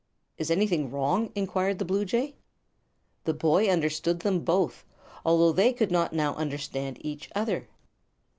"Is 0.39 0.49
anything 0.49 0.89
wrong?" 0.89 1.31
enquired 1.35 1.77
the 1.77 1.85
bluejay. 1.85 2.33
The 3.25 3.35
boy 3.35 3.69
understood 3.69 4.21
them 4.21 4.39
both, 4.39 4.83
although 5.23 5.51
they 5.51 5.73
could 5.73 5.91
not 5.91 6.11
now 6.11 6.33
understand 6.33 6.97
each 7.05 7.29
other. 7.35 7.67